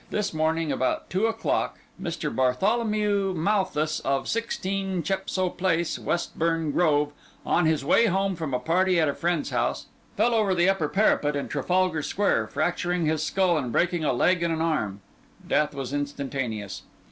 —This 0.09 0.33
morning, 0.33 0.71
about 0.71 1.11
two 1.11 1.27
o'clock, 1.27 1.77
Mr. 2.01 2.35
Bartholomew 2.35 3.35
Malthus, 3.35 3.99
of 3.99 4.27
16 4.27 5.03
Chepstow 5.03 5.51
Place, 5.51 5.99
Westbourne 5.99 6.71
Grove, 6.71 7.11
on 7.45 7.67
his 7.67 7.85
way 7.85 8.07
home 8.07 8.35
from 8.35 8.51
a 8.51 8.57
party 8.59 8.99
at 8.99 9.07
a 9.07 9.13
friend's 9.13 9.51
house, 9.51 9.85
fell 10.17 10.33
over 10.33 10.55
the 10.55 10.67
upper 10.67 10.89
parapet 10.89 11.35
in 11.35 11.47
Trafalgar 11.47 12.01
Square, 12.01 12.47
fracturing 12.47 13.05
his 13.05 13.21
skull 13.21 13.59
and 13.59 13.71
breaking 13.71 14.03
a 14.03 14.11
leg 14.11 14.41
and 14.41 14.51
an 14.51 14.59
arm. 14.59 15.01
Death 15.47 15.75
was 15.75 15.93
instantaneous. 15.93 16.81